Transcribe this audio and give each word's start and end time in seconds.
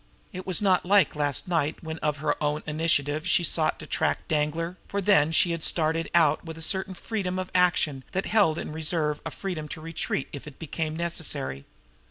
It 0.33 0.47
was 0.47 0.63
not 0.63 0.83
like 0.83 1.15
last 1.15 1.47
night 1.47 1.83
when 1.83 1.99
of 1.99 2.17
her 2.17 2.35
own 2.43 2.63
initiative 2.65 3.27
she 3.27 3.43
had 3.43 3.47
sought 3.47 3.77
to 3.77 3.85
track 3.85 4.27
Danglar, 4.27 4.77
for 4.87 4.99
then 4.99 5.31
she 5.31 5.51
had 5.51 5.61
started 5.61 6.09
out 6.15 6.43
with 6.43 6.57
a 6.57 6.61
certain 6.63 6.95
freedom 6.95 7.37
of 7.37 7.51
action 7.53 8.03
that 8.11 8.25
held 8.25 8.57
in 8.57 8.73
reserve 8.73 9.21
a 9.27 9.29
freedom 9.29 9.67
to 9.67 9.79
retreat 9.79 10.27
if 10.33 10.47
it 10.47 10.57
became 10.57 10.95
necessary. 10.95 11.65